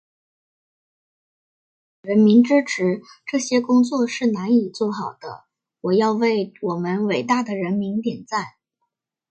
[2.01, 5.45] 当然，没有人民支持，这些工作是难以做好的，
[5.79, 8.43] 我要为我们伟大的人民点赞。